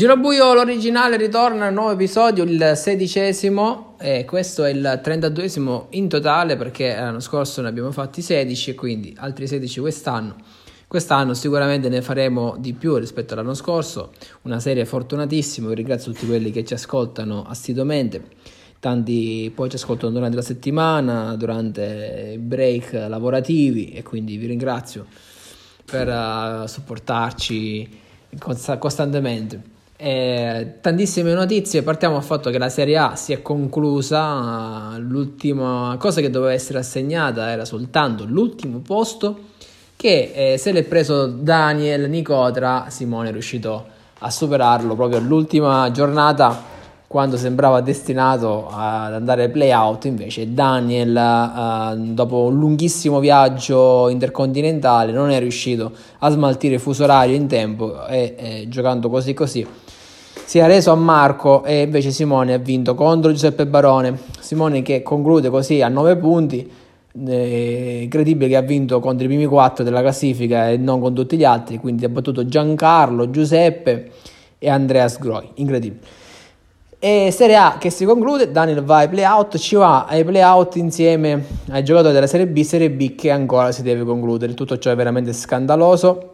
[0.00, 6.56] Girobuio l'originale ritorna al nuovo episodio, il sedicesimo e questo è il 32esimo in totale
[6.56, 10.36] perché l'anno scorso ne abbiamo fatti 16 e quindi altri 16 quest'anno.
[10.86, 14.12] Quest'anno sicuramente ne faremo di più rispetto all'anno scorso,
[14.44, 18.22] una serie fortunatissima, ringrazio tutti quelli che ci ascoltano assiduamente,
[18.78, 25.04] tanti poi ci ascoltano durante la settimana, durante i break lavorativi e quindi vi ringrazio
[25.84, 27.98] per uh, supportarci
[28.78, 29.76] costantemente.
[30.02, 36.22] Eh, tantissime notizie, partiamo dal fatto che la Serie A si è conclusa, l'ultima cosa
[36.22, 39.48] che doveva essere assegnata era soltanto l'ultimo posto
[39.96, 43.84] che eh, se l'è preso Daniel Nicotra, Simone è riuscito
[44.20, 46.58] a superarlo proprio all'ultima giornata
[47.06, 55.12] quando sembrava destinato ad andare ai playout, invece Daniel eh, dopo un lunghissimo viaggio intercontinentale
[55.12, 59.66] non è riuscito a smaltire il fuso orario in tempo e eh, giocando così così
[60.50, 64.18] si è reso a Marco e invece Simone ha vinto contro Giuseppe Barone.
[64.40, 66.68] Simone che conclude così a 9 punti,
[67.24, 71.36] eh, incredibile che ha vinto contro i primi 4 della classifica e non con tutti
[71.36, 74.10] gli altri, quindi ha battuto Giancarlo, Giuseppe
[74.58, 76.04] e Andreas Groi, incredibile.
[76.98, 81.44] E Serie A che si conclude, Daniel va ai playout, ci va ai playout insieme
[81.68, 84.96] ai giocatori della Serie B, Serie B che ancora si deve concludere, tutto ciò è
[84.96, 86.32] veramente scandaloso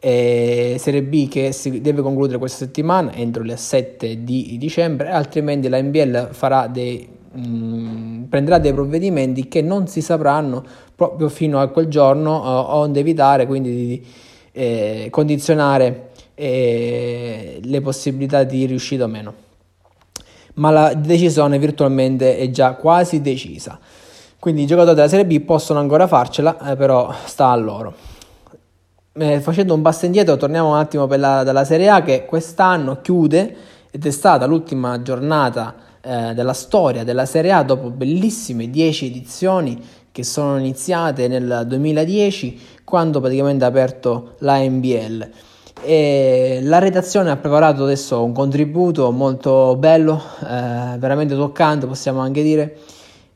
[0.00, 5.68] eh, Serie B che si deve concludere questa settimana entro il 7 di dicembre, altrimenti
[5.68, 6.30] la NBL
[6.70, 12.38] dei, mh, mm, prenderà dei provvedimenti che non si sapranno proprio fino a quel giorno,
[12.38, 14.06] uh, onde evitare quindi di
[14.52, 19.34] eh, condizionare eh, le possibilità di riuscita o meno.
[20.54, 23.78] Ma la decisione virtualmente è già quasi decisa.
[24.40, 28.16] Quindi i giocatori della Serie B possono ancora farcela, eh, però sta a loro
[29.12, 33.56] eh, facendo un passo indietro, torniamo un attimo la, dalla Serie A che quest'anno chiude
[33.90, 39.82] ed è stata l'ultima giornata eh, della storia della Serie A dopo bellissime 10 edizioni
[40.12, 45.30] che sono iniziate nel 2010 quando praticamente ha aperto la NBL.
[45.82, 52.42] E la redazione ha preparato adesso un contributo molto bello, eh, veramente toccante, possiamo anche
[52.42, 52.76] dire,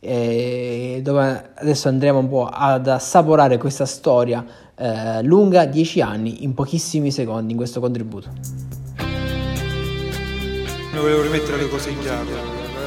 [0.00, 4.44] eh, dove adesso andremo un po' ad assaporare questa storia
[4.76, 8.30] eh, lunga 10 anni in pochissimi secondi in questo contributo.
[10.92, 12.30] Non volevo rimettere le cose in chiaro,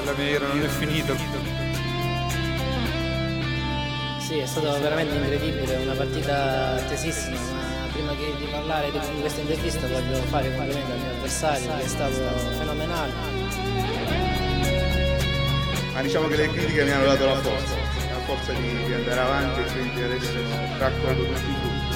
[0.06, 1.14] la mia era non è finita.
[4.20, 9.88] Sì, è stato veramente incredibile, una partita tesissima, ma prima di parlare di questa intervista
[9.88, 12.14] voglio fare un complimento al mio avversario che è stato
[12.58, 13.61] fenomenale.
[16.02, 19.60] Diciamo che le critiche mi hanno dato la forza, la forza di, di andare avanti
[19.62, 20.34] e quindi adesso
[20.78, 21.96] raccolgo tutti i frutti.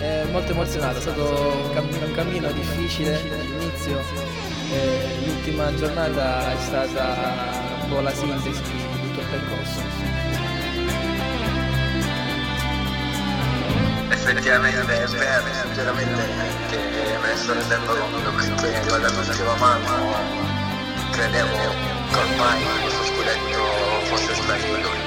[0.00, 4.00] È molto emozionato, è stato un, cam- un cammino difficile all'inizio,
[4.72, 10.41] eh, l'ultima giornata è stata un po' la sintesi di tutto il percorso.
[14.12, 16.22] Effettivamente è vero, sinceramente
[16.70, 20.14] che me ne sto rendendo conto perché quando l'ultima mano
[21.10, 25.02] credevo che ormai questo scudetto fosse sparito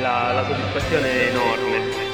[0.00, 2.08] la, la soddisfazione è enorme.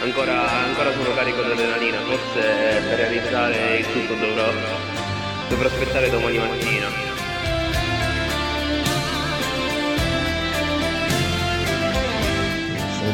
[0.00, 2.40] Ancora, ancora sono carico di adrenalina, forse
[2.88, 4.50] per realizzare il tutto dovrò,
[5.48, 7.11] dovrò aspettare domani mattina.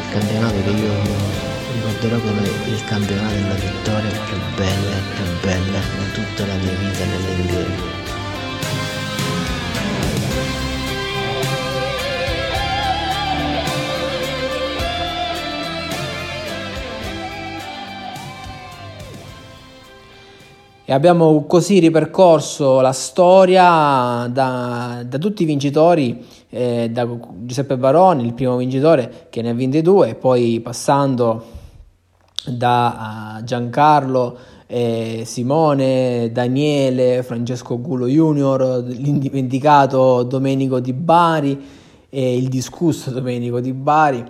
[0.09, 0.93] Campionato che io
[1.73, 7.05] ricorderò come il campionato della vittoria più bella più bella in tutta la mia vita
[7.05, 7.98] nell'NBA.
[20.89, 27.07] E abbiamo così ripercorso la storia da, da tutti i vincitori, eh, da
[27.43, 31.45] Giuseppe Baroni, il primo vincitore che ne ha vinti due, poi passando
[32.43, 41.61] da Giancarlo, eh, Simone, Daniele, Francesco Gulo Junior, l'indimenticato Domenico Di Bari,
[42.09, 44.23] eh, il discusso Domenico Di Bari,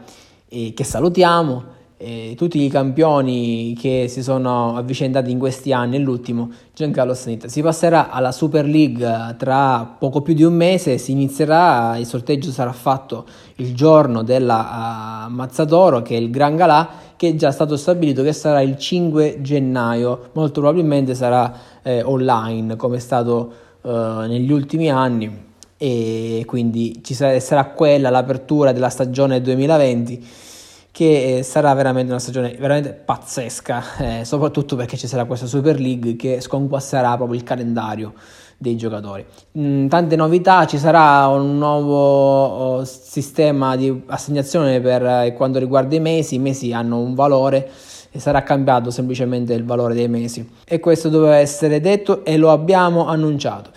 [0.50, 7.14] che salutiamo eh, tutti i campioni che si sono avvicendati in questi anni l'ultimo Giancarlo
[7.14, 7.50] Sanita.
[7.50, 12.52] Si passerà alla Super League tra poco più di un mese, si inizierà, il sorteggio
[12.52, 13.26] sarà fatto
[13.56, 18.24] il giorno della uh, Mazzadoro che è il Gran Galà che è già stato stabilito
[18.24, 21.54] che sarà il 5 gennaio, molto probabilmente sarà
[21.84, 23.52] eh, online come è stato
[23.82, 25.48] uh, negli ultimi anni.
[25.76, 30.48] E quindi ci sarà, sarà quella l'apertura della stagione 2020
[30.92, 33.84] che eh, sarà veramente una stagione veramente pazzesca,
[34.20, 38.14] eh, soprattutto perché ci sarà questa Super League che sconquasserà proprio il calendario
[38.58, 39.26] dei giocatori.
[39.58, 45.96] Mm, tante novità, ci sarà un nuovo oh, sistema di assegnazione per eh, quanto riguarda
[45.96, 47.70] i mesi, i mesi hanno un valore
[48.12, 52.52] e sarà cambiato semplicemente il valore dei mesi e questo doveva essere detto e lo
[52.52, 53.70] abbiamo annunciato.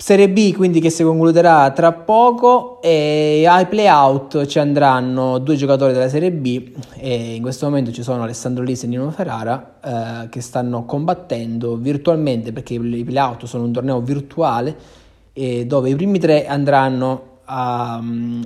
[0.00, 5.92] Serie B quindi che si concluderà tra poco e ai playout ci andranno due giocatori
[5.92, 10.28] della Serie B e in questo momento ci sono Alessandro Lisi e Nino Ferrara eh,
[10.28, 14.76] che stanno combattendo virtualmente perché i playout sono un torneo virtuale
[15.32, 18.00] eh, dove i primi tre andranno a,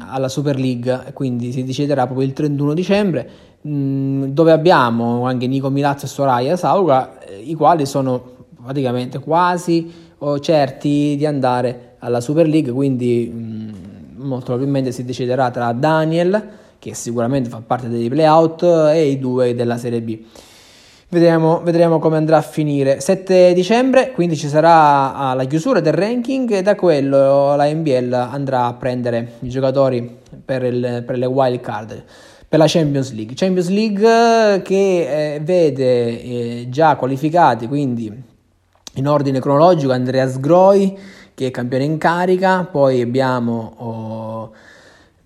[0.08, 5.46] alla Super League quindi si deciderà proprio il 31 dicembre mh, mm, dove abbiamo anche
[5.46, 10.10] Nico Milazzo e Soraya Sauga eh, i quali sono praticamente quasi
[10.40, 16.94] certi di andare alla Super League, quindi mh, molto probabilmente si deciderà tra Daniel, che
[16.94, 20.18] sicuramente fa parte dei playout, e i due della Serie B.
[21.08, 23.00] Vedremo, vedremo, come andrà a finire.
[23.00, 28.14] 7 dicembre, quindi ci sarà ah, la chiusura del ranking e da quello la NBL
[28.14, 32.02] andrà a prendere i giocatori per, il, per le wild card,
[32.48, 33.34] per la Champions League.
[33.36, 38.30] Champions League che eh, vede eh, già qualificati, quindi
[38.94, 40.98] in ordine cronologico Andrea Sgroi
[41.34, 44.52] che è campione in carica, poi abbiamo oh,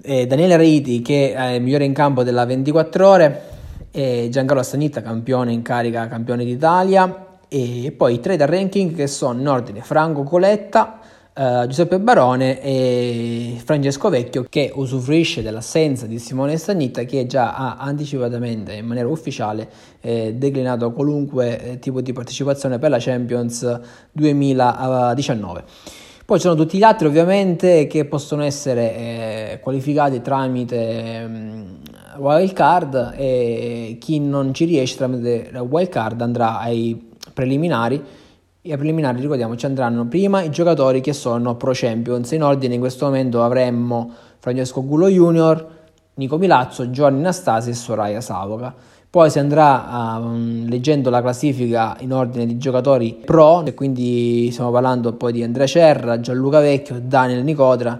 [0.02, 3.42] eh, Daniele Reiti che è migliore in campo della 24 ore,
[3.90, 9.06] e Giancarlo Stanitta campione in carica, campione d'Italia e poi i tre da ranking che
[9.06, 10.98] sono in ordine Franco Coletta,
[11.38, 17.76] Uh, Giuseppe Barone e Francesco Vecchio che usufruisce dell'assenza di Simone Stagnitta che già ha
[17.76, 19.68] anticipatamente in maniera ufficiale
[20.00, 23.80] eh, declinato qualunque eh, tipo di partecipazione per la Champions
[24.12, 25.64] 2019.
[26.24, 31.78] Poi ci sono tutti gli altri ovviamente che possono essere eh, qualificati tramite um,
[32.16, 38.24] wild card e chi non ci riesce tramite wild card andrà ai preliminari
[38.66, 42.32] e ai preliminari ricordiamo ci andranno prima i giocatori che sono Pro Champions.
[42.32, 45.66] In ordine in questo momento avremmo Francesco Gullo Junior,
[46.14, 48.74] Nico Milazzo, Giovanni Nastasi e Soraya Savoca.
[49.08, 54.70] Poi si andrà um, leggendo la classifica in ordine di giocatori pro, e quindi stiamo
[54.70, 57.98] parlando poi di Andrea Cerra, Gianluca Vecchio, Daniel Nicodra,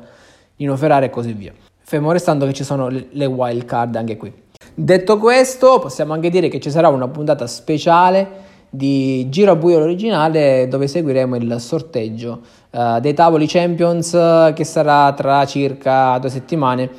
[0.56, 1.52] Nino Ferrari e così via.
[1.78, 4.32] Fermo restando che ci sono le wild card anche qui.
[4.74, 8.28] Detto questo, possiamo anche dire che ci sarà una puntata speciale
[8.76, 12.40] di Giro a Buio l'originale dove seguiremo il sorteggio
[12.70, 16.90] uh, dei tavoli Champions uh, che sarà tra circa due settimane.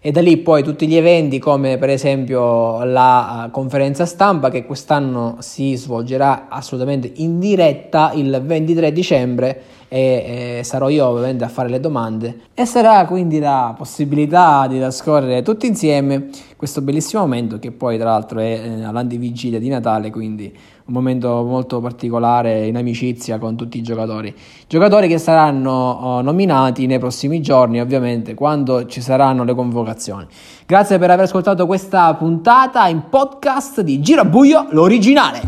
[0.00, 4.64] E da lì poi tutti gli eventi come per esempio la uh, conferenza stampa che
[4.64, 11.48] quest'anno si svolgerà assolutamente in diretta il 23 dicembre e, e, sarò io ovviamente a
[11.48, 12.40] fare le domande.
[12.54, 18.10] E sarà quindi la possibilità di trascorrere tutti insieme questo bellissimo momento che poi tra
[18.10, 20.54] l'altro è eh, all'antivigilia di Natale quindi
[20.88, 24.34] un momento molto particolare in amicizia con tutti i giocatori.
[24.66, 30.26] Giocatori che saranno oh, nominati nei prossimi giorni ovviamente quando ci saranno le convocazioni.
[30.66, 35.47] Grazie per aver ascoltato questa puntata in podcast di Girabuio l'originale